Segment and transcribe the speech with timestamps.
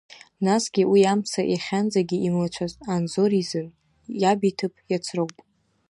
[0.45, 3.67] Насгьы уи амца иахьанӡагьы имыцәацт Анзор изын,
[4.21, 5.33] иабиҭыԥ иацроуп.